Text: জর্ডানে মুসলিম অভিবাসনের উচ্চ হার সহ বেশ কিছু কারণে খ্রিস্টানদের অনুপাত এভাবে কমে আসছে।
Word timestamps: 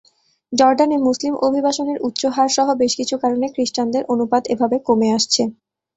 জর্ডানে 0.53 0.97
মুসলিম 0.99 1.33
অভিবাসনের 1.47 1.97
উচ্চ 2.07 2.21
হার 2.35 2.49
সহ 2.55 2.67
বেশ 2.81 2.93
কিছু 2.99 3.15
কারণে 3.17 3.45
খ্রিস্টানদের 3.53 4.03
অনুপাত 4.13 4.43
এভাবে 4.53 4.77
কমে 4.87 5.07
আসছে। 5.17 5.41